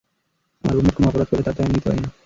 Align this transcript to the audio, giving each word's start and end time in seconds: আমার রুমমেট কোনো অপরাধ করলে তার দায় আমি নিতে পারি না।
আমার 0.63 0.73
রুমমেট 0.75 0.93
কোনো 0.95 1.07
অপরাধ 1.07 1.27
করলে 1.29 1.45
তার 1.45 1.55
দায় 1.55 1.65
আমি 1.67 1.75
নিতে 1.75 1.87
পারি 1.89 2.01
না। 2.03 2.09